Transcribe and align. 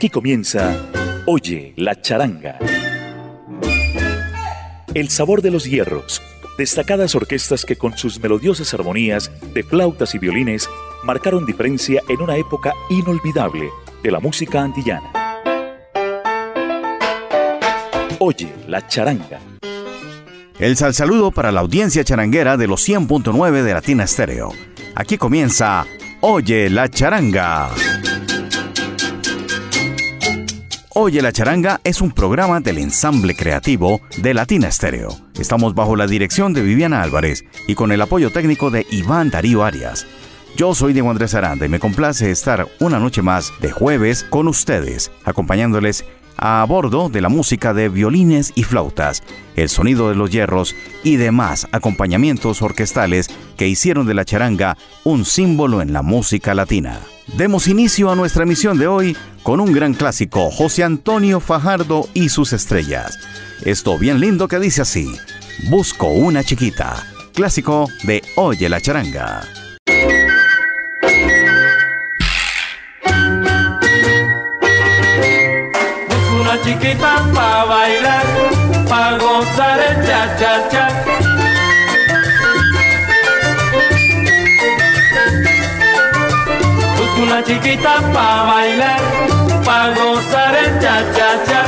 Aquí 0.00 0.08
comienza 0.08 0.74
Oye 1.26 1.74
la 1.76 2.00
charanga. 2.00 2.58
El 4.94 5.10
sabor 5.10 5.42
de 5.42 5.50
los 5.50 5.66
hierros. 5.66 6.22
Destacadas 6.56 7.14
orquestas 7.14 7.66
que 7.66 7.76
con 7.76 7.98
sus 7.98 8.18
melodiosas 8.18 8.72
armonías 8.72 9.30
de 9.52 9.62
flautas 9.62 10.14
y 10.14 10.18
violines 10.18 10.70
marcaron 11.04 11.44
diferencia 11.44 12.00
en 12.08 12.22
una 12.22 12.38
época 12.38 12.72
inolvidable 12.88 13.68
de 14.02 14.10
la 14.10 14.20
música 14.20 14.62
antillana. 14.62 15.12
Oye 18.20 18.54
la 18.68 18.86
charanga. 18.86 19.38
El 20.58 20.78
sal 20.78 20.94
saludo 20.94 21.30
para 21.30 21.52
la 21.52 21.60
audiencia 21.60 22.04
charanguera 22.04 22.56
de 22.56 22.68
los 22.68 22.88
100.9 22.88 23.62
de 23.62 23.74
Latina 23.74 24.04
Estéreo. 24.04 24.48
Aquí 24.94 25.18
comienza 25.18 25.84
Oye 26.22 26.70
la 26.70 26.88
charanga. 26.88 27.68
Oye 30.92 31.22
la 31.22 31.30
charanga 31.30 31.80
es 31.84 32.00
un 32.00 32.10
programa 32.10 32.58
del 32.58 32.78
ensamble 32.78 33.36
creativo 33.36 34.00
de 34.16 34.34
Latina 34.34 34.66
Estéreo. 34.66 35.16
Estamos 35.38 35.72
bajo 35.72 35.94
la 35.94 36.08
dirección 36.08 36.52
de 36.52 36.62
Viviana 36.62 37.00
Álvarez 37.00 37.44
y 37.68 37.76
con 37.76 37.92
el 37.92 38.00
apoyo 38.00 38.32
técnico 38.32 38.72
de 38.72 38.84
Iván 38.90 39.30
Darío 39.30 39.62
Arias. 39.62 40.04
Yo 40.56 40.74
soy 40.74 40.92
Diego 40.92 41.08
Andrés 41.08 41.36
Aranda 41.36 41.64
y 41.64 41.68
me 41.68 41.78
complace 41.78 42.32
estar 42.32 42.66
una 42.80 42.98
noche 42.98 43.22
más 43.22 43.52
de 43.60 43.70
jueves 43.70 44.24
con 44.24 44.48
ustedes, 44.48 45.12
acompañándoles 45.24 46.04
a 46.36 46.64
bordo 46.68 47.08
de 47.08 47.20
la 47.20 47.28
música 47.28 47.74
de 47.74 47.88
violines 47.88 48.52
y 48.54 48.64
flautas, 48.64 49.22
el 49.56 49.68
sonido 49.68 50.08
de 50.08 50.14
los 50.14 50.30
hierros 50.30 50.74
y 51.04 51.16
demás 51.16 51.68
acompañamientos 51.72 52.62
orquestales 52.62 53.28
que 53.56 53.68
hicieron 53.68 54.06
de 54.06 54.14
la 54.14 54.24
charanga 54.24 54.76
un 55.04 55.24
símbolo 55.24 55.82
en 55.82 55.92
la 55.92 56.02
música 56.02 56.54
latina. 56.54 57.00
Demos 57.36 57.68
inicio 57.68 58.10
a 58.10 58.16
nuestra 58.16 58.42
emisión 58.42 58.78
de 58.78 58.86
hoy 58.86 59.16
con 59.42 59.60
un 59.60 59.72
gran 59.72 59.94
clásico, 59.94 60.50
José 60.50 60.84
Antonio 60.84 61.40
Fajardo 61.40 62.08
y 62.14 62.28
sus 62.28 62.52
estrellas. 62.52 63.18
Esto 63.64 63.98
bien 63.98 64.20
lindo 64.20 64.48
que 64.48 64.58
dice 64.58 64.82
así, 64.82 65.06
Busco 65.68 66.06
una 66.08 66.42
chiquita, 66.42 67.06
clásico 67.34 67.86
de 68.04 68.22
Oye 68.36 68.68
la 68.68 68.80
charanga. 68.80 69.59
Chiquita 76.80 77.14
pa' 77.34 77.66
bailar, 77.68 78.26
pa' 78.88 79.18
gozar 79.20 79.80
el 79.88 79.96
cha-cha-cha. 80.06 80.84
Busco 86.96 87.22
una 87.22 87.42
chiquita 87.44 87.94
pa' 88.14 88.44
bailar, 88.48 89.02
pa' 89.66 89.90
gozar 89.96 90.56
el 90.56 90.70
cha-cha-cha. 90.80 91.60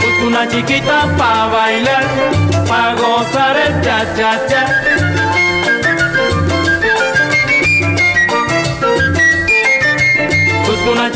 Busco 0.00 0.26
una 0.26 0.46
chiquita 0.46 0.98
pa' 1.16 1.48
bailar, 1.54 2.04
pa' 2.68 2.94
gozar 3.00 3.56
el 3.64 3.80
cha-cha-cha. 3.80 5.05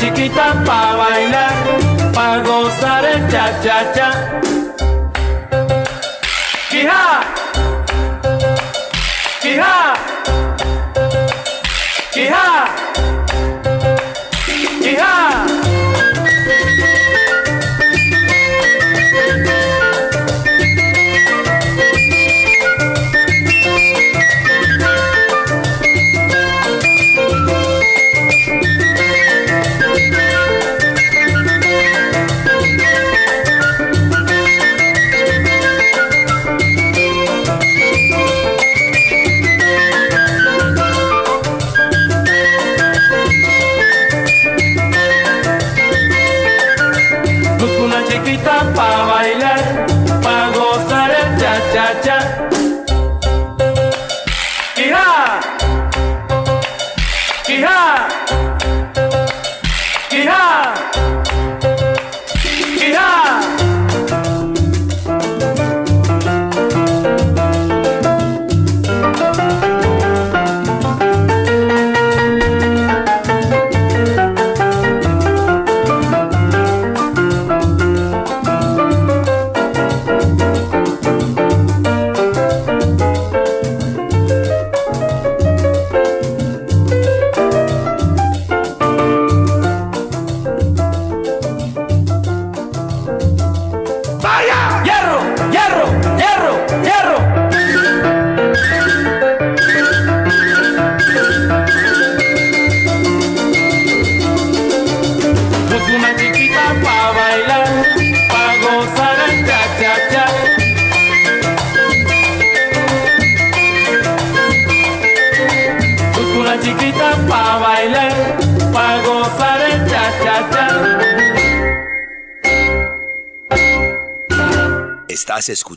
Chiquita 0.01 0.63
pa' 0.65 0.95
bailar, 0.97 1.53
pa' 2.11 2.39
gozar 2.45 3.05
el 3.05 3.21
cha-cha-cha. 3.31 4.10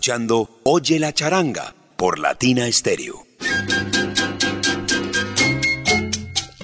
Escuchando 0.05 0.51
Oye 0.65 0.99
la 0.99 1.15
charanga 1.15 1.75
por 1.97 2.19
Latina 2.19 2.71
Stereo. 2.71 3.25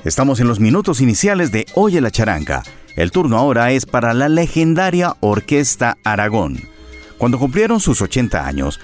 Estamos 0.05 0.41
en 0.41 0.47
los 0.47 0.61
minutos 0.61 1.01
iniciales 1.01 1.51
de 1.51 1.65
Oye 1.75 2.03
la 2.03 2.11
charanga. 2.11 2.63
El 2.97 3.11
turno 3.11 3.39
ahora 3.39 3.73
es 3.73 3.87
para 3.87 4.13
la 4.13 4.29
legendaria 4.29 5.17
Orquesta 5.21 5.97
Aragón. 6.05 6.59
Cuando 7.17 7.39
cumplieron 7.39 7.81
sus 7.81 8.03
80 8.03 8.47
años, 8.47 8.79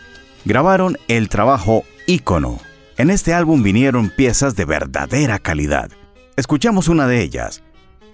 grabaron 0.46 0.96
el 1.06 1.28
trabajo 1.28 1.84
Ícono. 2.06 2.58
En 2.96 3.10
este 3.10 3.34
álbum 3.34 3.62
vinieron 3.62 4.08
piezas 4.08 4.56
de 4.56 4.64
verdadera 4.64 5.38
calidad. 5.38 5.91
Escuchamos 6.34 6.88
una 6.88 7.06
de 7.06 7.20
ellas, 7.20 7.62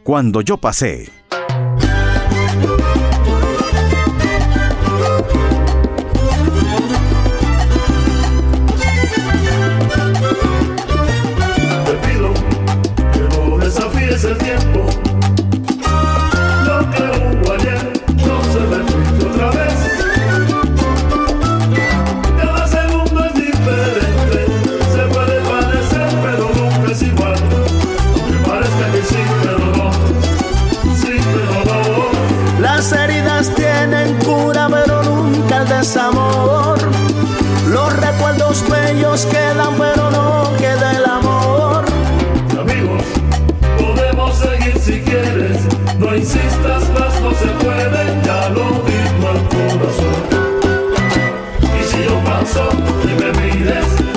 Cuando 0.02 0.40
yo 0.40 0.56
pasé. 0.56 1.08
aplauso 52.42 52.70
y 53.04 53.14
me 53.14 53.32
pides 53.32 54.11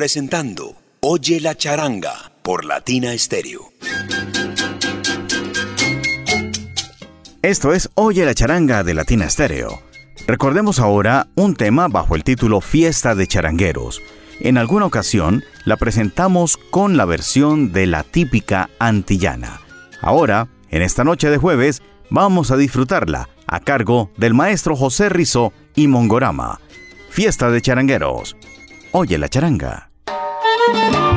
presentando 0.00 0.76
Oye 1.00 1.42
la 1.42 1.54
charanga 1.54 2.32
por 2.40 2.64
Latina 2.64 3.12
Stereo. 3.18 3.70
Esto 7.42 7.74
es 7.74 7.90
Oye 7.96 8.24
la 8.24 8.34
charanga 8.34 8.82
de 8.82 8.94
Latina 8.94 9.28
Stereo. 9.28 9.82
Recordemos 10.26 10.78
ahora 10.78 11.28
un 11.34 11.54
tema 11.54 11.88
bajo 11.88 12.14
el 12.14 12.24
título 12.24 12.62
Fiesta 12.62 13.14
de 13.14 13.26
Charangueros. 13.26 14.00
En 14.40 14.56
alguna 14.56 14.86
ocasión 14.86 15.44
la 15.66 15.76
presentamos 15.76 16.56
con 16.56 16.96
la 16.96 17.04
versión 17.04 17.70
de 17.70 17.86
la 17.86 18.02
típica 18.02 18.70
antillana. 18.78 19.60
Ahora, 20.00 20.48
en 20.70 20.80
esta 20.80 21.04
noche 21.04 21.28
de 21.28 21.36
jueves, 21.36 21.82
vamos 22.08 22.50
a 22.50 22.56
disfrutarla 22.56 23.28
a 23.46 23.60
cargo 23.60 24.12
del 24.16 24.32
maestro 24.32 24.76
José 24.76 25.10
Rizzo 25.10 25.52
y 25.74 25.88
Mongorama. 25.88 26.58
Fiesta 27.10 27.50
de 27.50 27.60
Charangueros. 27.60 28.34
Oye 28.92 29.18
la 29.18 29.28
charanga. 29.28 29.89
thank 30.72 30.94
you 30.94 31.09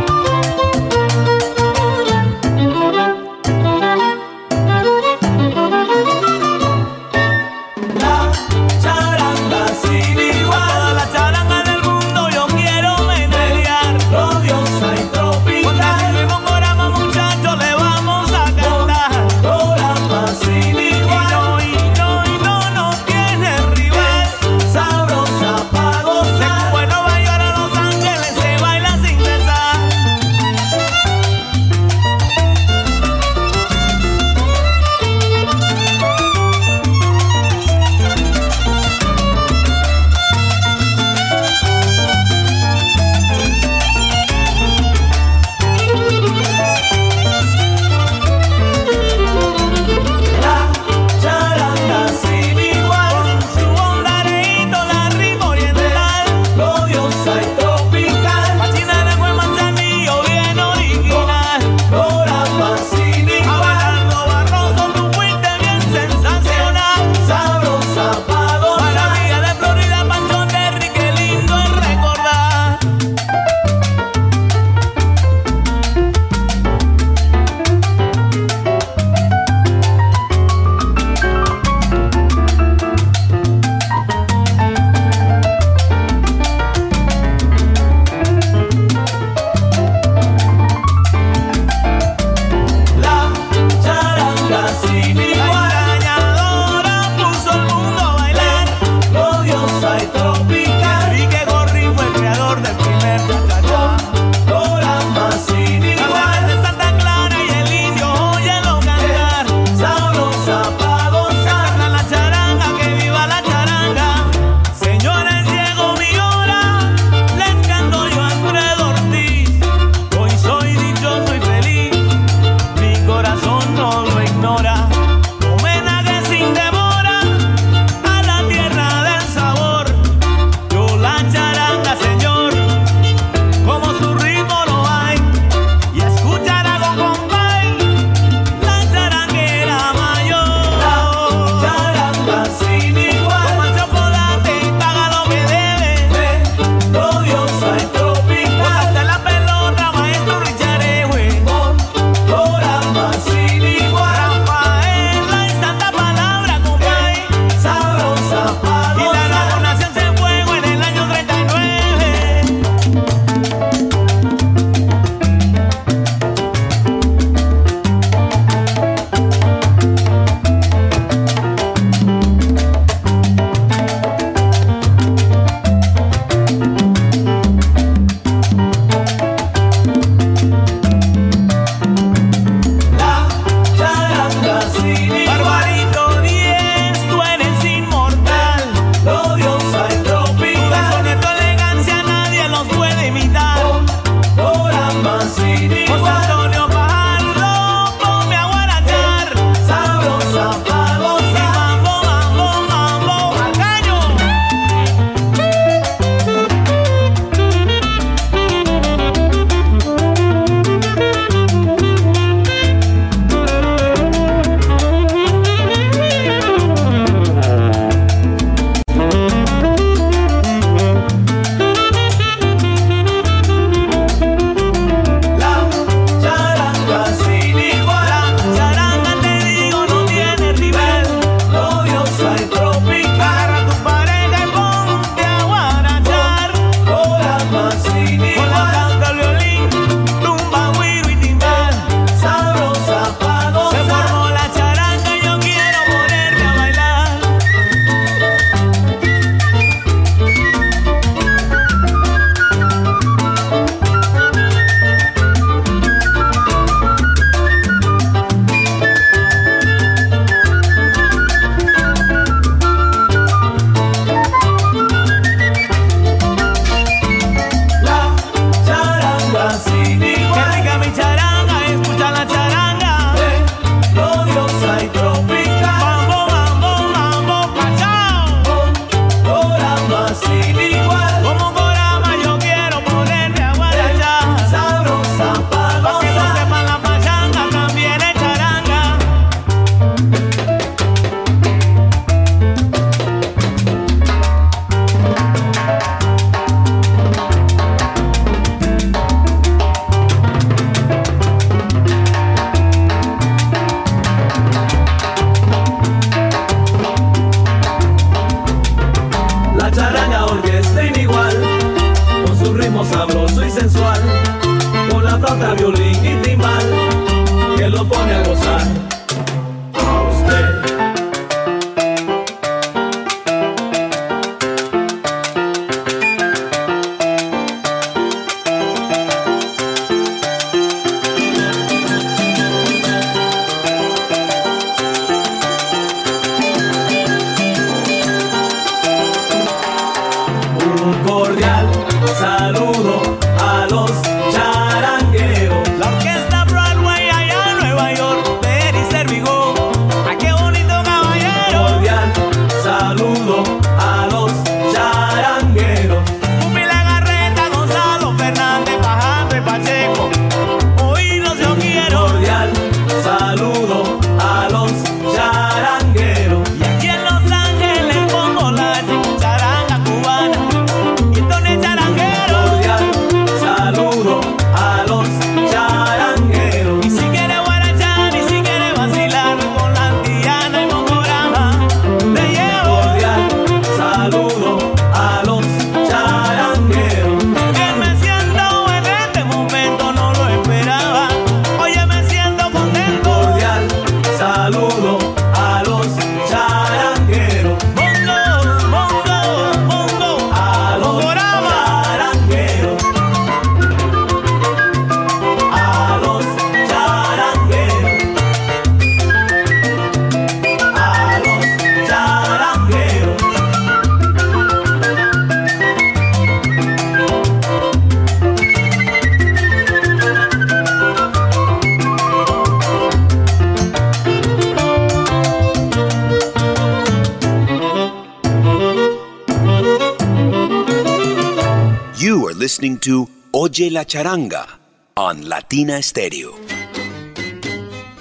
la 433.73 433.85
Charanga 433.85 434.59
on 434.93 435.27
Latina 435.27 435.81
Stereo. 435.81 436.35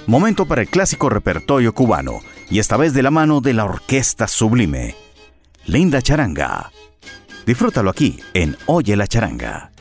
Momento 0.07 0.45
para 0.45 0.61
el 0.61 0.69
clásico 0.69 1.09
repertorio 1.09 1.73
cubano, 1.73 2.21
y 2.51 2.59
esta 2.59 2.77
vez 2.77 2.93
de 2.93 3.03
la 3.03 3.11
mano 3.11 3.41
de 3.41 3.55
la 3.55 3.65
Orquesta 3.65 4.29
Sublime. 4.29 4.95
Linda 5.65 6.03
Charanga. 6.03 6.71
Disfrútalo 7.47 7.89
aquí 7.89 8.21
en 8.35 8.55
Oye 8.67 8.95
la 8.97 9.07
Charanga. 9.07 9.72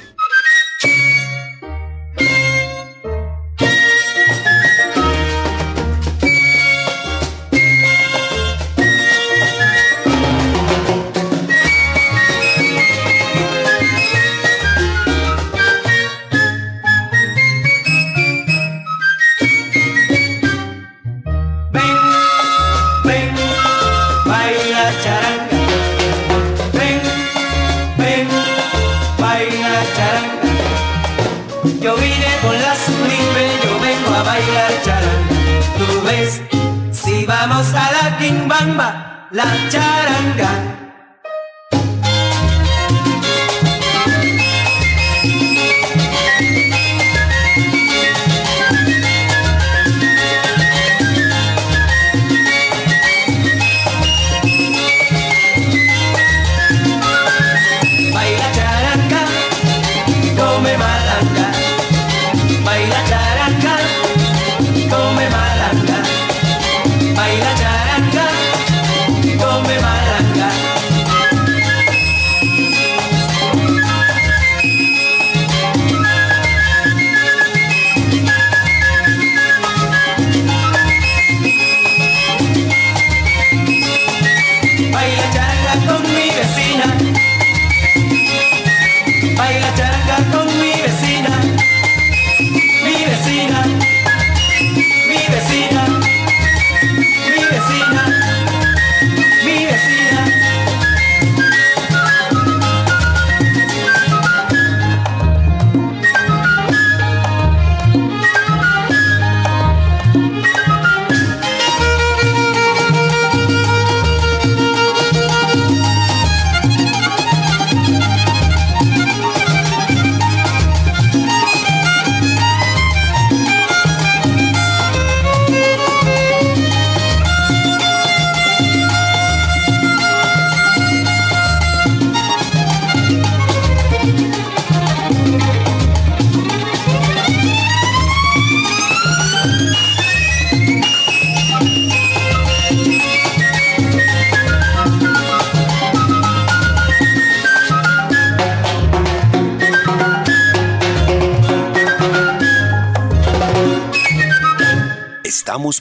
La 39.44 39.70
charanga. 39.70 40.11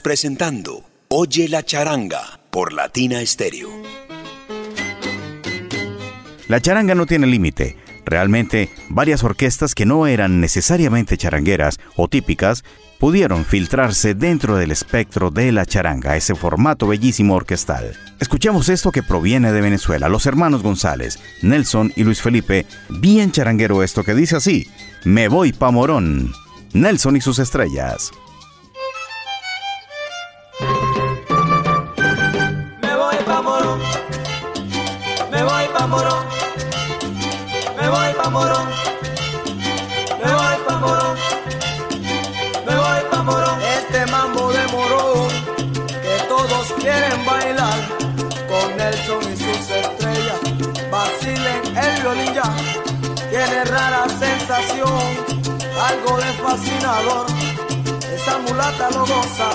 Presentando 0.01 0.83
Oye 1.07 1.47
la 1.49 1.63
charanga 1.63 2.39
por 2.51 2.73
Latina 2.73 3.25
Stereo. 3.25 3.69
La 6.47 6.59
charanga 6.59 6.95
no 6.95 7.05
tiene 7.05 7.27
límite. 7.27 7.77
Realmente, 8.05 8.69
varias 8.89 9.23
orquestas 9.23 9.75
que 9.75 9.85
no 9.85 10.07
eran 10.07 10.41
necesariamente 10.41 11.17
charangueras 11.17 11.79
o 11.95 12.07
típicas 12.07 12.63
pudieron 12.99 13.45
filtrarse 13.45 14.13
dentro 14.13 14.57
del 14.57 14.71
espectro 14.71 15.31
de 15.31 15.51
la 15.51 15.65
charanga, 15.65 16.15
ese 16.15 16.35
formato 16.35 16.87
bellísimo 16.87 17.35
orquestal. 17.35 17.93
Escuchemos 18.19 18.69
esto 18.69 18.91
que 18.91 19.01
proviene 19.01 19.51
de 19.51 19.61
Venezuela, 19.61 20.07
los 20.07 20.25
hermanos 20.25 20.61
González, 20.61 21.19
Nelson 21.41 21.93
y 21.95 22.03
Luis 22.03 22.21
Felipe, 22.21 22.65
bien 22.89 23.31
charanguero 23.31 23.81
esto 23.81 24.03
que 24.03 24.13
dice 24.13 24.35
así, 24.35 24.67
me 25.03 25.27
voy 25.27 25.51
pa' 25.51 25.71
Morón, 25.71 26.31
Nelson 26.73 27.15
y 27.15 27.21
sus 27.21 27.39
estrellas. 27.39 28.11
Nelson 49.01 49.33
y 49.33 49.37
sus 49.37 49.69
estrellas. 49.69 50.39
Vacilen 50.91 51.77
el 51.77 52.01
violín 52.01 52.33
ya, 52.33 52.43
tiene 53.29 53.63
rara 53.65 54.07
sensación, 54.09 54.99
algo 55.89 56.17
de 56.17 56.33
fascinador. 56.33 57.25
Esa 58.13 58.37
mulata 58.39 58.89
lo 58.91 58.99
goza 59.01 59.49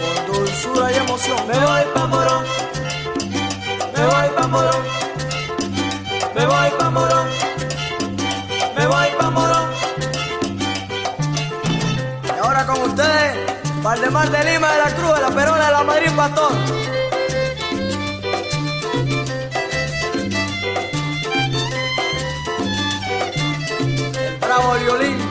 con 0.00 0.34
dulzura 0.34 0.92
y 0.92 0.96
emoción. 0.96 1.38
Me 1.48 1.58
voy 1.58 1.82
pa' 1.94 2.06
Morón, 2.06 2.44
me 3.94 4.06
voy 4.06 4.28
pa' 4.36 4.46
Morón, 4.46 4.82
me 6.34 6.46
voy 6.46 6.70
pa' 6.78 6.90
Morón, 6.90 7.28
me 8.76 8.86
voy 8.86 9.08
pa' 9.18 9.30
Morón. 9.30 9.70
Y 12.24 12.38
ahora 12.38 12.66
con 12.66 12.82
ustedes, 12.82 13.36
Valdemar 13.82 14.30
de 14.30 14.52
Lima 14.52 14.72
de 14.72 14.78
la 14.78 14.90
Cruz, 14.94 15.14
de 15.14 15.20
la 15.20 15.30
Perona 15.30 15.66
de 15.66 15.72
la 15.72 15.82
Madrid 15.82 16.10
Pastor. 16.14 16.95
Charlie. 24.96 25.25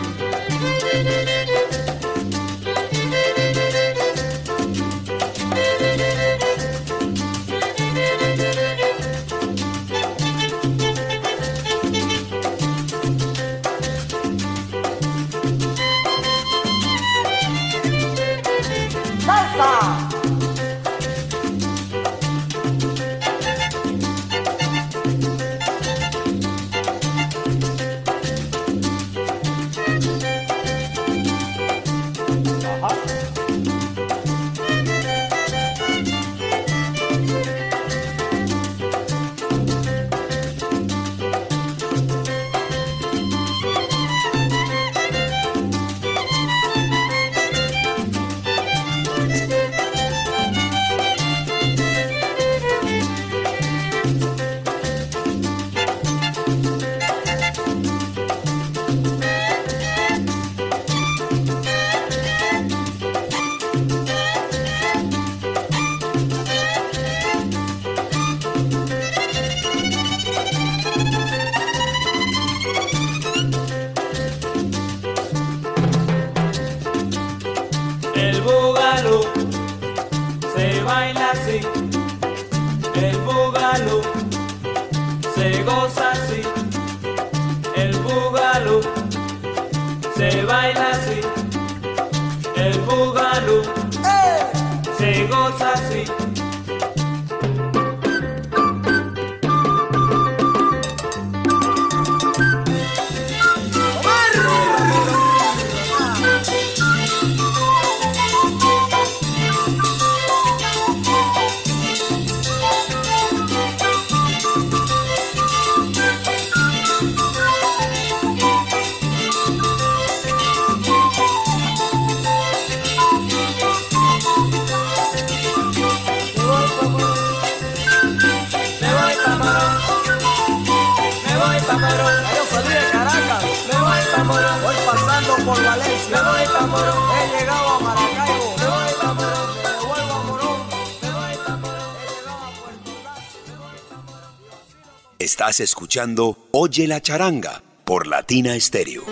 Oye 146.52 146.88
la 146.88 147.00
charanga 147.00 147.64
por 147.86 148.06
Latina 148.06 148.60
Stereo. 148.60 149.04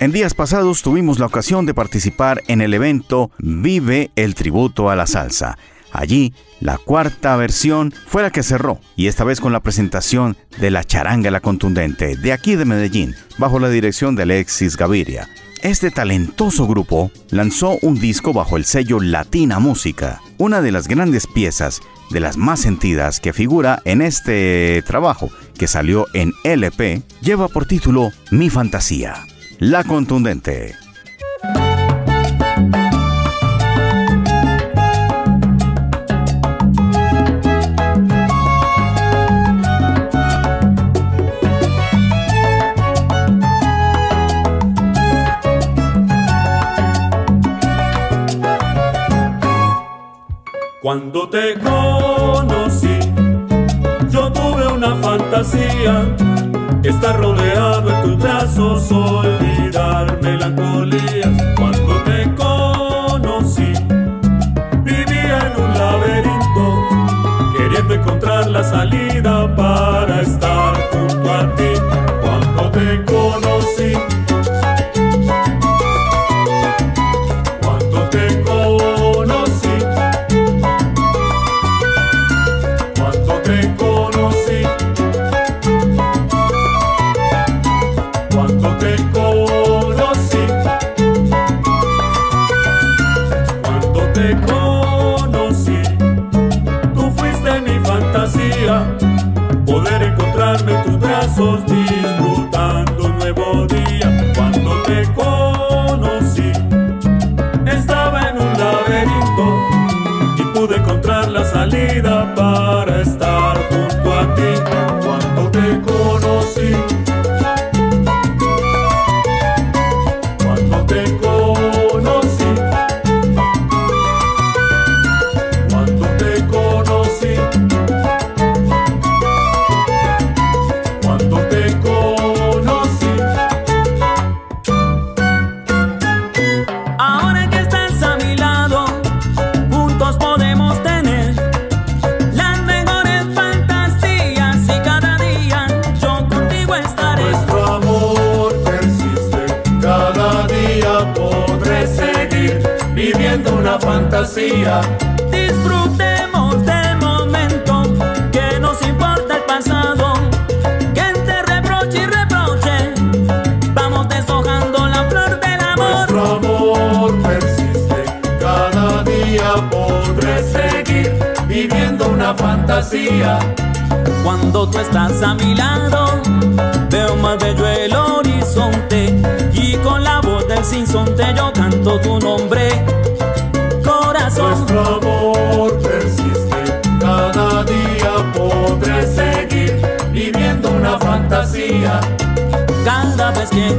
En 0.00 0.10
días 0.10 0.34
pasados 0.34 0.82
tuvimos 0.82 1.20
la 1.20 1.26
ocasión 1.26 1.64
de 1.64 1.74
participar 1.74 2.42
en 2.48 2.60
el 2.60 2.74
evento 2.74 3.30
Vive 3.38 4.10
el 4.16 4.34
Tributo 4.34 4.90
a 4.90 4.96
la 4.96 5.06
Salsa. 5.06 5.58
Allí, 5.92 6.34
la 6.58 6.78
cuarta 6.78 7.36
versión 7.36 7.94
fue 8.08 8.22
la 8.22 8.30
que 8.30 8.42
cerró, 8.42 8.80
y 8.96 9.06
esta 9.06 9.22
vez 9.22 9.40
con 9.40 9.52
la 9.52 9.60
presentación 9.60 10.36
de 10.58 10.72
La 10.72 10.82
Charanga 10.82 11.30
La 11.30 11.40
Contundente, 11.40 12.16
de 12.16 12.32
aquí 12.32 12.56
de 12.56 12.64
Medellín, 12.64 13.14
bajo 13.38 13.60
la 13.60 13.68
dirección 13.68 14.16
de 14.16 14.24
Alexis 14.24 14.76
Gaviria. 14.76 15.28
Este 15.62 15.92
talentoso 15.92 16.66
grupo 16.66 17.12
lanzó 17.30 17.78
un 17.82 17.98
disco 18.00 18.32
bajo 18.32 18.56
el 18.56 18.64
sello 18.64 18.98
Latina 18.98 19.60
Música, 19.60 20.20
una 20.36 20.60
de 20.60 20.72
las 20.72 20.88
grandes 20.88 21.28
piezas, 21.28 21.80
de 22.10 22.20
las 22.20 22.36
más 22.36 22.60
sentidas 22.60 23.20
que 23.20 23.32
figura 23.32 23.82
en 23.84 24.02
este 24.02 24.82
trabajo, 24.86 25.30
que 25.58 25.68
salió 25.68 26.06
en 26.12 26.32
LP, 26.44 27.02
lleva 27.20 27.48
por 27.48 27.66
título 27.66 28.10
Mi 28.30 28.50
Fantasía. 28.50 29.26
La 29.58 29.84
Contundente. 29.84 30.85
Cuando 50.86 51.28
te 51.28 51.54
conocí, 51.58 52.96
yo 54.08 54.30
tuve 54.30 54.68
una 54.68 54.94
fantasía, 54.94 56.14
estar 56.84 57.18
rodeado 57.18 57.90
en 57.90 58.02
tus 58.02 58.18
brazos, 58.18 58.92
olvidar 58.92 60.16
melancolías. 60.22 61.42
Cuando 61.56 62.04
te 62.04 62.32
conocí, 62.36 63.72
vivía 64.84 65.38
en 65.48 65.60
un 65.60 65.74
laberinto, 65.76 66.88
queriendo 67.58 67.94
encontrar 67.94 68.46
la 68.46 68.62
salida 68.62 69.56
para 69.56 70.20
estar 70.20 70.55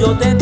yo 0.08 0.16
te 0.16 0.37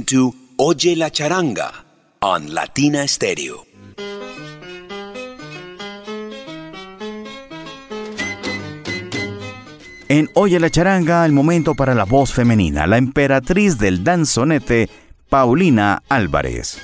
to 0.00 0.34
Oye 0.56 0.96
la 0.96 1.10
Charanga 1.10 1.70
on 2.20 2.54
Latina 2.54 3.06
Stereo. 3.06 3.66
En 10.08 10.30
Oye 10.34 10.58
la 10.58 10.70
Charanga, 10.70 11.24
el 11.26 11.32
momento 11.32 11.74
para 11.74 11.94
la 11.94 12.04
voz 12.04 12.32
femenina, 12.32 12.86
la 12.86 12.96
emperatriz 12.96 13.78
del 13.78 14.02
danzonete, 14.02 14.88
Paulina 15.28 16.02
Álvarez. 16.08 16.78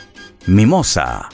Mimosa. 0.47 1.29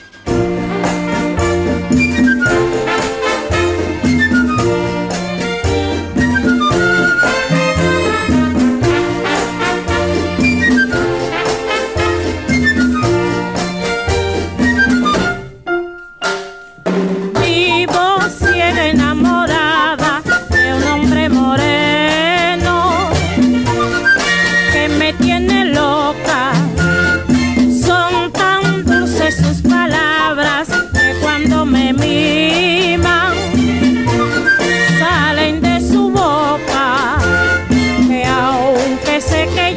cái 39.55 39.74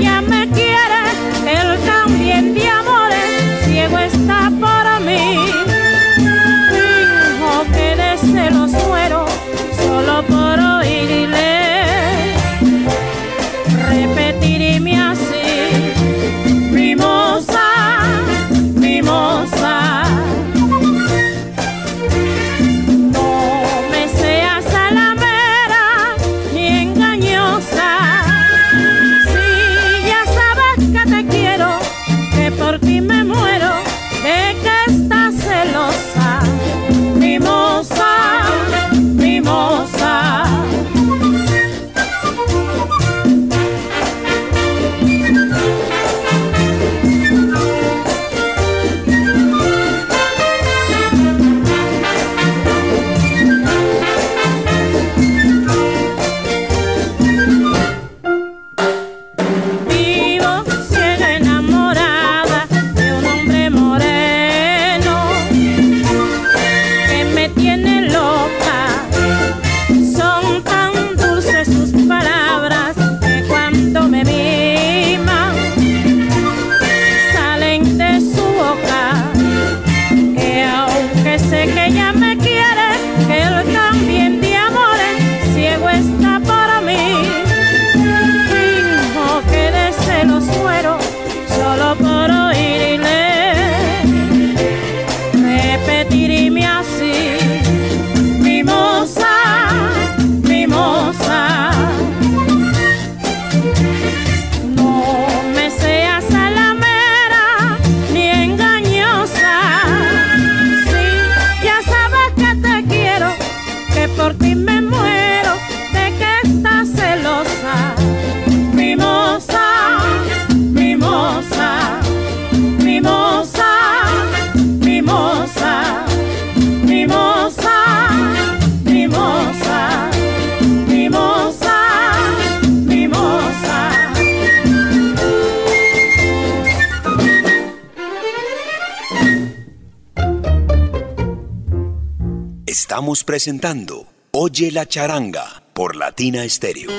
presentando 143.29 144.07
Oye 144.31 144.73
la 144.73 144.87
charanga 144.87 145.62
por 145.75 145.97
Latina 145.97 146.49
Stereo. 146.49 146.91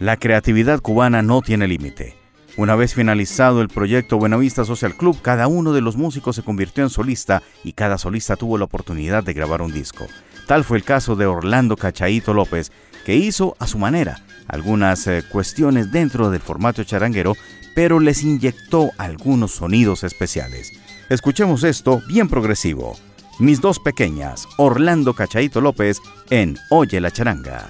La 0.00 0.16
creatividad 0.16 0.80
cubana 0.80 1.22
no 1.22 1.40
tiene 1.40 1.68
límite. 1.68 2.16
Una 2.56 2.74
vez 2.74 2.94
finalizado 2.94 3.62
el 3.62 3.68
proyecto 3.68 4.18
Buenavista 4.18 4.64
Social 4.64 4.96
Club, 4.96 5.22
cada 5.22 5.46
uno 5.46 5.72
de 5.72 5.82
los 5.82 5.94
músicos 5.96 6.34
se 6.34 6.42
convirtió 6.42 6.82
en 6.82 6.90
solista 6.90 7.44
y 7.62 7.74
cada 7.74 7.96
solista 7.96 8.34
tuvo 8.34 8.58
la 8.58 8.64
oportunidad 8.64 9.22
de 9.22 9.34
grabar 9.34 9.62
un 9.62 9.72
disco. 9.72 10.08
Tal 10.48 10.64
fue 10.64 10.76
el 10.76 10.82
caso 10.82 11.14
de 11.14 11.26
Orlando 11.26 11.76
Cachaito 11.76 12.34
López, 12.34 12.72
que 13.04 13.14
hizo 13.14 13.54
a 13.60 13.68
su 13.68 13.78
manera 13.78 14.24
algunas 14.48 15.06
eh, 15.06 15.22
cuestiones 15.30 15.92
dentro 15.92 16.30
del 16.30 16.40
formato 16.40 16.82
charanguero, 16.82 17.36
pero 17.72 18.00
les 18.00 18.24
inyectó 18.24 18.90
algunos 18.98 19.52
sonidos 19.52 20.02
especiales. 20.02 20.72
Escuchemos 21.08 21.62
esto 21.62 22.02
bien 22.08 22.28
progresivo. 22.28 22.96
Mis 23.38 23.60
dos 23.60 23.78
pequeñas, 23.78 24.48
Orlando 24.58 25.14
Cachaito 25.14 25.60
López 25.60 26.00
en 26.30 26.56
Oye 26.70 27.00
la 27.00 27.12
charanga. 27.12 27.68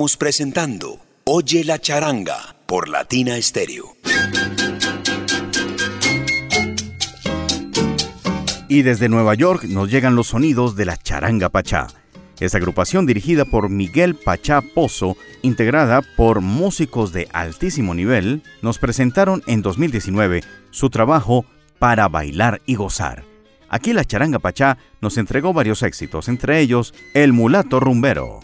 Presentando 0.00 0.98
Oye 1.24 1.62
la 1.62 1.78
charanga 1.78 2.56
por 2.64 2.88
Latina 2.88 3.40
Stereo. 3.40 3.96
Y 8.66 8.80
desde 8.80 9.10
Nueva 9.10 9.34
York 9.34 9.64
nos 9.64 9.90
llegan 9.90 10.16
los 10.16 10.28
sonidos 10.28 10.74
de 10.74 10.86
la 10.86 10.96
Charanga 10.96 11.50
Pachá. 11.50 11.88
Esta 12.40 12.56
agrupación 12.56 13.04
dirigida 13.04 13.44
por 13.44 13.68
Miguel 13.68 14.14
Pachá 14.14 14.62
Pozo, 14.62 15.18
integrada 15.42 16.00
por 16.16 16.40
músicos 16.40 17.12
de 17.12 17.28
altísimo 17.34 17.94
nivel, 17.94 18.42
nos 18.62 18.78
presentaron 18.78 19.42
en 19.46 19.60
2019 19.60 20.42
su 20.70 20.88
trabajo 20.88 21.44
Para 21.78 22.08
bailar 22.08 22.62
y 22.64 22.76
gozar. 22.76 23.24
Aquí 23.68 23.92
la 23.92 24.06
Charanga 24.06 24.38
Pachá 24.38 24.78
nos 25.02 25.18
entregó 25.18 25.52
varios 25.52 25.82
éxitos, 25.82 26.28
entre 26.28 26.60
ellos 26.60 26.94
el 27.12 27.34
mulato 27.34 27.80
rumbero 27.80 28.40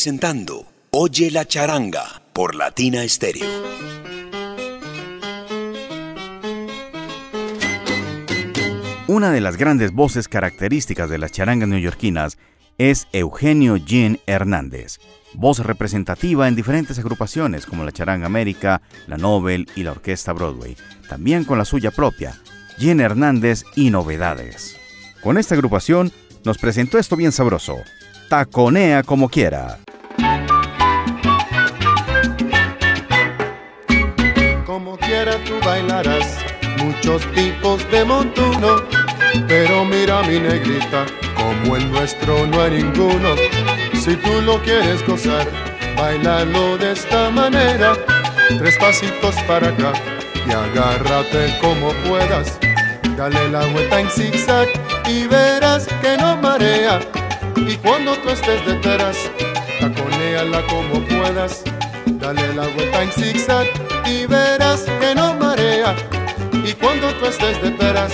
presentando 0.00 0.64
Oye 0.92 1.30
la 1.30 1.44
charanga 1.44 2.22
por 2.32 2.54
Latina 2.54 3.06
Stereo. 3.06 3.44
Una 9.08 9.30
de 9.30 9.42
las 9.42 9.58
grandes 9.58 9.92
voces 9.92 10.26
características 10.26 11.10
de 11.10 11.18
las 11.18 11.32
charangas 11.32 11.68
neoyorquinas 11.68 12.38
es 12.78 13.08
Eugenio 13.12 13.76
Jean 13.76 14.18
Hernández, 14.24 15.00
voz 15.34 15.58
representativa 15.58 16.48
en 16.48 16.56
diferentes 16.56 16.98
agrupaciones 16.98 17.66
como 17.66 17.84
la 17.84 17.92
Charanga 17.92 18.24
América, 18.24 18.80
la 19.06 19.18
Nobel 19.18 19.68
y 19.76 19.82
la 19.82 19.92
Orquesta 19.92 20.32
Broadway, 20.32 20.78
también 21.10 21.44
con 21.44 21.58
la 21.58 21.66
suya 21.66 21.90
propia, 21.90 22.40
Jean 22.78 23.00
Hernández 23.00 23.64
y 23.76 23.90
Novedades. 23.90 24.78
Con 25.22 25.36
esta 25.36 25.56
agrupación 25.56 26.10
nos 26.42 26.56
presentó 26.56 26.96
esto 26.96 27.16
bien 27.16 27.32
sabroso, 27.32 27.76
Taconea 28.30 29.02
como 29.02 29.28
quiera. 29.28 29.78
Como 34.70 34.96
quiera 34.96 35.32
tú 35.42 35.54
bailarás 35.66 36.38
muchos 36.78 37.22
tipos 37.32 37.84
de 37.90 38.04
montuno, 38.04 38.76
pero 39.48 39.84
mira 39.84 40.22
mi 40.22 40.38
negrita, 40.38 41.06
como 41.34 41.74
el 41.74 41.90
nuestro 41.90 42.46
no 42.46 42.62
hay 42.62 42.84
ninguno. 42.84 43.34
Si 44.00 44.14
tú 44.14 44.40
lo 44.42 44.62
quieres 44.62 45.04
gozar, 45.04 45.44
bailalo 45.96 46.78
de 46.78 46.92
esta 46.92 47.30
manera, 47.30 47.94
tres 48.60 48.76
pasitos 48.78 49.34
para 49.48 49.70
acá 49.70 49.92
y 50.46 50.52
agárrate 50.52 51.58
como 51.60 51.92
puedas. 52.08 52.56
Dale 53.16 53.48
la 53.50 53.66
vuelta 53.66 53.98
en 53.98 54.08
zigzag 54.08 54.68
y 55.08 55.26
verás 55.26 55.88
que 56.00 56.16
no 56.16 56.36
marea. 56.36 57.00
Y 57.56 57.74
cuando 57.78 58.14
tú 58.18 58.30
estés 58.30 58.64
detrás, 58.64 59.16
taconéala 59.80 60.64
como 60.68 61.04
puedas. 61.08 61.64
Dale 62.18 62.54
la 62.54 62.66
vuelta 62.68 63.02
en 63.02 63.12
zigzag 63.12 63.66
y 64.04 64.26
verás 64.26 64.82
que 65.00 65.14
no 65.14 65.34
marea. 65.34 65.94
Y 66.52 66.72
cuando 66.74 67.12
tú 67.14 67.26
estés 67.26 67.60
detrás, 67.62 68.12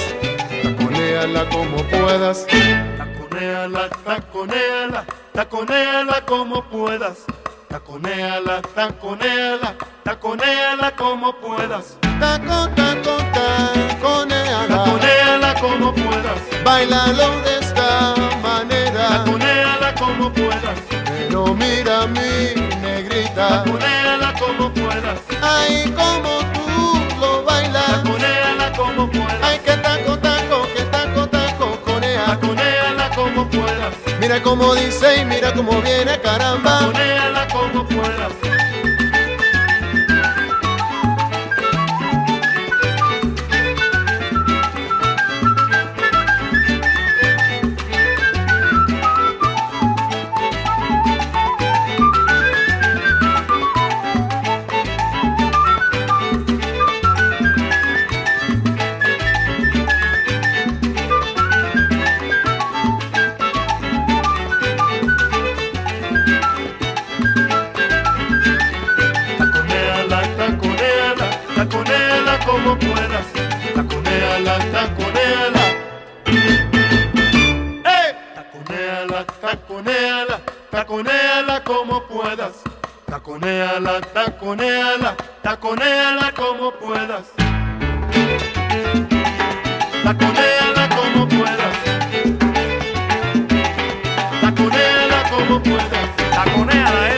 taconéala 0.62 1.48
como 1.48 1.76
puedas. 1.84 2.46
Taconéala, 2.46 3.88
taconéala, 4.04 5.04
taconéala 5.32 6.24
como 6.26 6.62
puedas. 6.68 7.24
Taconéala, 7.68 8.62
taconéala, 8.74 9.74
taconéala 10.04 10.96
como 10.96 11.32
puedas. 11.40 11.98
Taco, 12.20 12.68
taco, 12.76 13.16
taconéala. 13.34 14.84
Taconéala 14.84 15.54
como 15.60 15.94
puedas. 15.94 16.40
Bailalo 16.64 17.40
de 17.42 17.58
esta 17.60 18.14
manera. 18.42 19.08
Taconéala 19.08 19.94
como 19.94 20.32
puedas. 20.32 20.78
Pero 21.06 21.54
mira 21.54 22.06
mi 22.06 22.75
Taconéala 23.36 24.32
como 24.38 24.72
puedas. 24.72 25.20
Ay, 25.42 25.92
como 25.94 26.38
tú 26.54 27.20
lo 27.20 27.44
bailas. 27.44 28.02
Taconéala 28.02 28.72
como 28.72 29.10
puedas. 29.10 29.42
Ay, 29.42 29.58
que 29.58 29.76
taco, 29.76 30.18
taco, 30.18 30.66
que 30.74 30.82
taco, 30.84 31.28
taco, 31.28 31.78
conea. 31.84 32.38
Como 33.14 33.46
puedas. 33.48 33.94
Mira 34.20 34.42
cómo 34.42 34.74
dice 34.74 35.20
y 35.20 35.24
mira 35.26 35.52
cómo 35.52 35.82
viene, 35.82 36.18
caramba. 36.20 36.45
Puedas. 82.36 82.62
Taconéala, 83.06 84.00
taconéala, 84.12 85.16
taconéala 85.42 86.32
como 86.32 86.70
puedas. 86.72 87.26
Taconéala 90.04 90.88
como 90.96 91.28
puedas. 91.28 91.76
Taconéala 94.40 95.30
como 95.30 95.62
puedas. 95.62 96.16
Taconéala, 96.34 97.08
Eddie. 97.08 97.15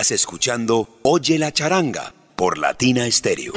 Estás 0.00 0.12
escuchando 0.12 0.88
Oye 1.02 1.38
la 1.38 1.52
charanga 1.52 2.14
por 2.34 2.56
Latina 2.56 3.04
Stereo. 3.10 3.52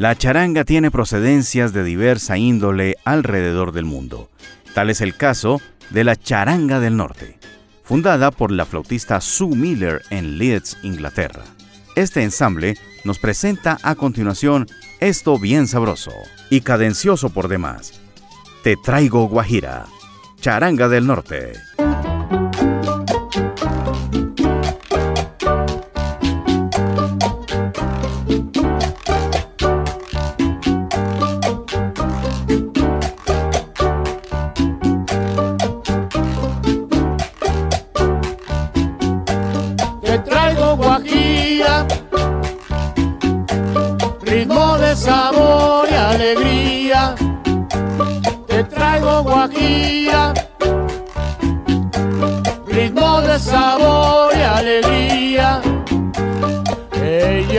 La 0.00 0.16
charanga 0.16 0.64
tiene 0.64 0.90
procedencias 0.90 1.72
de 1.72 1.84
diversa 1.84 2.36
índole 2.36 2.96
alrededor 3.04 3.70
del 3.70 3.84
mundo. 3.84 4.28
Tal 4.74 4.90
es 4.90 5.00
el 5.02 5.16
caso 5.16 5.60
de 5.90 6.02
la 6.02 6.16
Charanga 6.16 6.80
del 6.80 6.96
Norte, 6.96 7.38
fundada 7.84 8.32
por 8.32 8.50
la 8.50 8.66
flautista 8.66 9.20
Sue 9.20 9.54
Miller 9.54 10.02
en 10.10 10.36
Leeds, 10.36 10.78
Inglaterra. 10.82 11.44
Este 11.94 12.24
ensamble 12.24 12.76
nos 13.04 13.20
presenta 13.20 13.78
a 13.84 13.94
continuación 13.94 14.66
esto 14.98 15.38
bien 15.38 15.68
sabroso 15.68 16.10
y 16.50 16.60
cadencioso 16.60 17.30
por 17.30 17.48
demás. 17.48 18.00
Te 18.62 18.76
traigo 18.76 19.26
Guajira, 19.28 19.86
Charanga 20.40 20.88
del 20.88 21.06
Norte. 21.06 21.54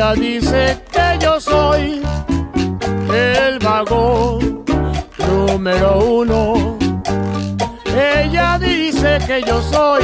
Ella 0.02 0.14
dice 0.16 0.82
que 0.92 1.20
yo 1.24 1.40
soy 1.40 2.02
el 3.14 3.60
vagón 3.60 4.66
número 5.20 6.00
uno. 6.00 6.76
Ella 7.86 8.58
dice 8.58 9.20
que 9.28 9.44
yo 9.44 9.62
soy 9.62 10.02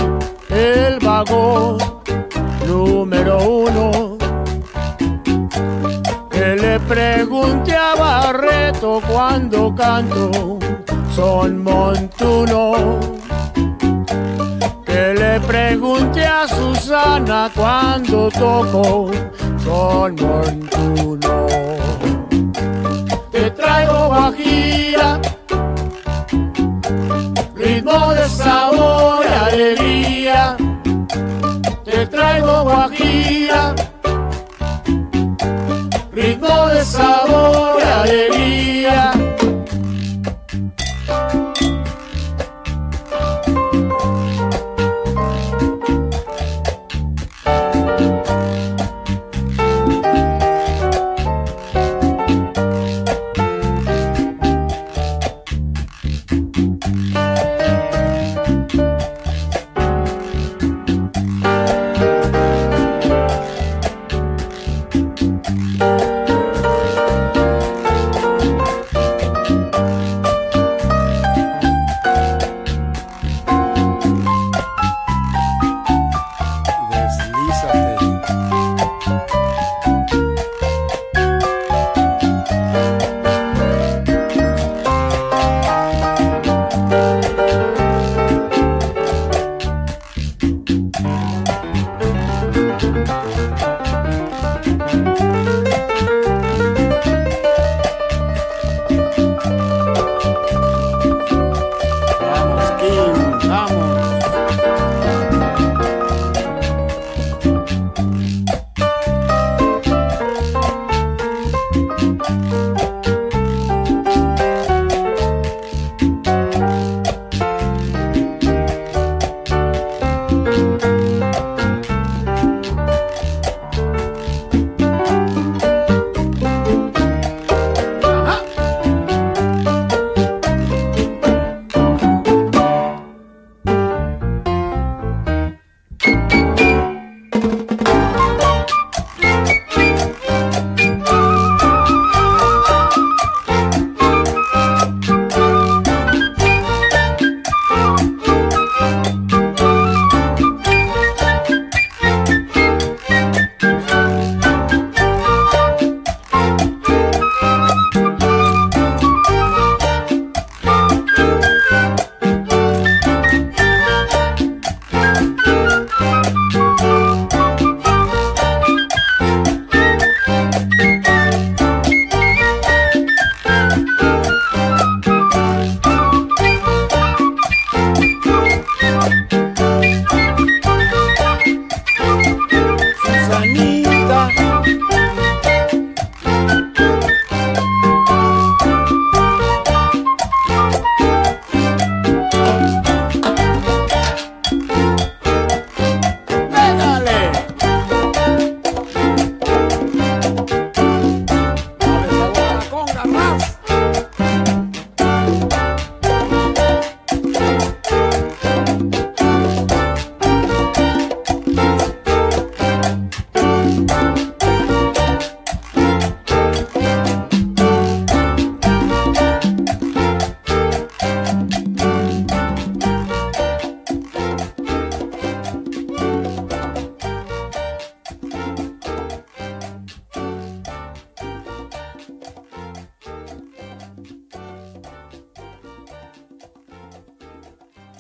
el 0.51 0.99
vagón 0.99 1.79
número 2.67 3.39
uno. 3.39 4.17
Que 6.29 6.55
le 6.55 6.79
pregunte 6.81 7.75
a 7.75 7.95
Barreto 7.95 9.01
cuando 9.09 9.73
canto 9.73 10.59
son 11.15 11.63
montuno. 11.63 12.99
Que 14.85 15.15
le 15.15 15.39
pregunte 15.39 16.23
a 16.23 16.47
Susana 16.47 17.49
cuando 17.55 18.29
toco 18.29 19.09
son 19.67 20.15
montuno. 20.15 21.47
Te 23.31 23.51
traigo 23.51 24.07
guajira, 24.07 25.19
ritmo 27.55 28.13
de 28.13 28.29
sabor 28.29 29.25
y 29.25 29.33
alegría 29.49 30.57
te 31.83 32.05
traigo 32.07 32.63
guajira, 32.63 33.75
ritmo 36.11 36.67
de 36.67 36.85
sabor 36.85 37.26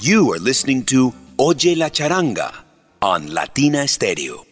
You 0.07 0.31
are 0.33 0.39
listening 0.39 0.85
to 0.85 1.13
Oye 1.35 1.75
la 1.75 1.89
Charanga 1.89 2.63
on 3.01 3.33
Latina 3.33 3.85
Stereo. 3.85 4.45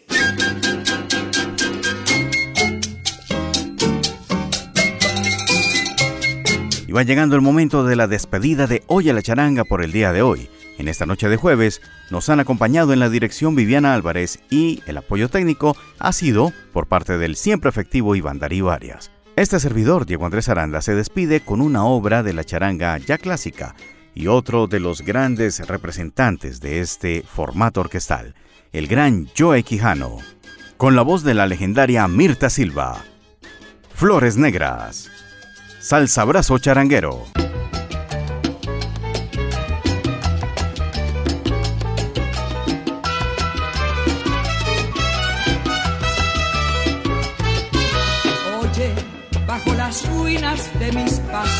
Y 6.86 6.92
va 6.92 7.04
llegando 7.04 7.38
el 7.38 7.42
momento 7.42 7.86
de 7.86 7.96
la 7.96 8.08
despedida 8.08 8.68
de 8.68 8.84
Oye 8.88 9.14
la 9.14 9.22
Charanga 9.22 9.64
por 9.64 9.82
el 9.82 9.94
día 9.94 10.12
de 10.12 10.24
hoy. 10.24 10.50
En 10.78 10.90
esta 10.90 11.06
noche 11.06 11.30
de 11.30 11.38
jueves 11.38 11.80
nos 12.12 12.28
han 12.28 12.42
acompañado 12.42 12.92
en 12.92 13.00
la 13.00 13.08
dirección 13.08 13.56
Viviana 13.56 13.94
Álvarez 13.94 14.40
y 14.50 14.84
el 14.88 14.98
apoyo 14.98 15.30
técnico 15.30 15.78
ha 16.00 16.12
sido 16.12 16.52
por 16.74 16.88
parte 16.88 17.18
del 17.18 17.38
siempre 17.38 17.70
efectivo 17.70 18.18
Iván 18.18 18.40
Darío 18.40 18.72
Arias. 18.72 19.10
Este 19.38 19.62
servidor, 19.62 20.06
Diego 20.06 20.26
Andrés 20.26 20.50
Aranda, 20.50 20.82
se 20.82 20.96
despide 20.96 21.40
con 21.40 21.62
una 21.62 21.86
obra 21.86 22.24
de 22.24 22.34
la 22.34 22.44
charanga 22.44 22.98
ya 22.98 23.18
clásica 23.18 23.74
y 24.16 24.28
otro 24.28 24.68
de 24.68 24.80
los 24.80 25.02
grandes 25.02 25.68
representantes 25.68 26.62
de 26.62 26.80
este 26.80 27.22
formato 27.22 27.82
orquestal, 27.82 28.34
el 28.72 28.88
gran 28.88 29.28
Joe 29.38 29.62
Quijano, 29.62 30.18
con 30.78 30.96
la 30.96 31.02
voz 31.02 31.24
de 31.24 31.34
la 31.34 31.46
legendaria 31.46 32.08
Mirta 32.08 32.50
Silva. 32.50 33.04
Flores 33.94 34.38
Negras. 34.38 35.12
Salsa 35.80 36.24
Brazo 36.24 36.58
Charanguero. 36.58 37.26
Oye, 48.62 48.94
bajo 49.46 49.74
las 49.76 50.10
ruinas 50.10 50.80
de 50.80 50.92
mis 50.94 51.20
pasiones 51.20 51.55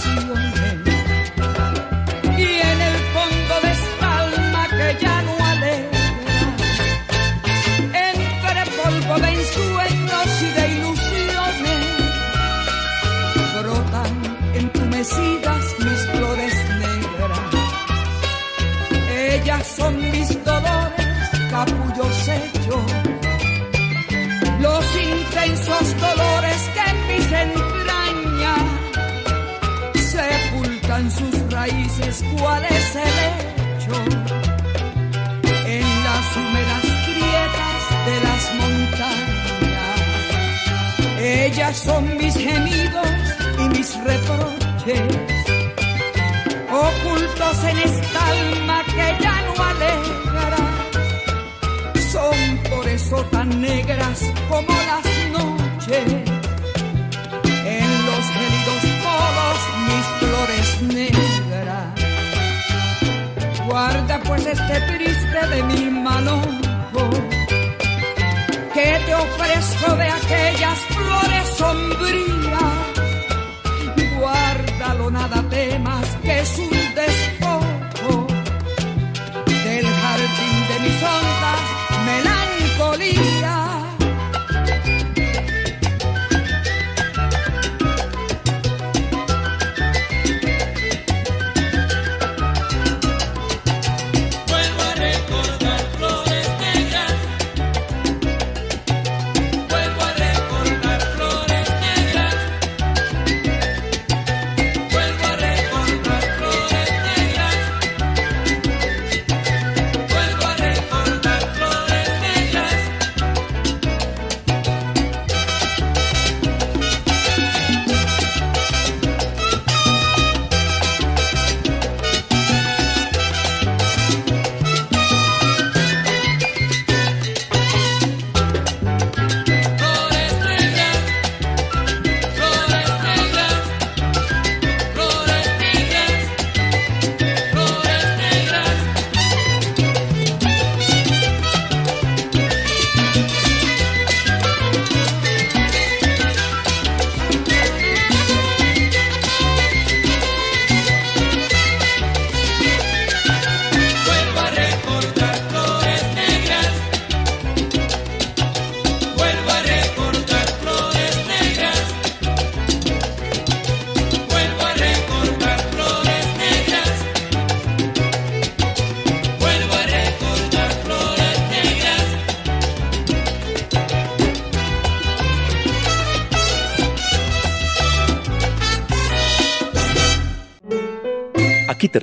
Son 41.74 42.18
mis 42.18 42.34
gemidos 42.36 43.08
y 43.60 43.70
mis 43.70 44.04
reproches, 44.04 45.14
ocultos 46.72 47.64
en 47.66 47.78
esta 47.78 48.28
alma 48.28 48.84
que 48.86 49.24
ya 49.24 49.42
no 49.42 49.64
alegra 49.64 50.26
son 52.16 52.58
por 52.70 52.88
eso 52.88 53.18
tan 53.26 53.50
negras 53.62 54.22
como 54.48 54.74
las 54.92 55.06
noches. 55.36 56.06
En 57.78 57.90
los 58.08 58.24
gélidos 58.36 58.84
polos 59.04 59.60
mis 59.90 60.06
flores 60.20 60.68
negras. 60.96 61.88
Guarda 63.68 64.20
pues 64.26 64.46
este 64.46 64.82
triste 64.92 65.48
de 65.52 65.64
mi 65.64 65.90
manojo 65.90 67.35
te 69.16 69.22
ofrezco 69.22 69.96
de 69.96 70.08
aquellas 70.08 70.80
flores 70.80 71.48
sombrías. 71.58 72.96
Guárdalo, 74.20 75.12
nada 75.12 75.44
temas 75.50 76.15